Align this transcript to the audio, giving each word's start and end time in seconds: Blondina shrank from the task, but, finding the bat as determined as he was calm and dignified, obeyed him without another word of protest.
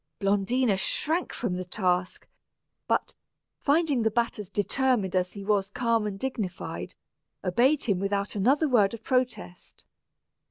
Blondina 0.19 0.77
shrank 0.77 1.31
from 1.31 1.57
the 1.57 1.63
task, 1.63 2.27
but, 2.87 3.13
finding 3.59 4.01
the 4.01 4.09
bat 4.09 4.39
as 4.39 4.49
determined 4.49 5.15
as 5.15 5.33
he 5.33 5.45
was 5.45 5.69
calm 5.69 6.07
and 6.07 6.17
dignified, 6.17 6.95
obeyed 7.43 7.83
him 7.83 7.99
without 7.99 8.35
another 8.35 8.67
word 8.67 8.95
of 8.95 9.03
protest. 9.03 9.85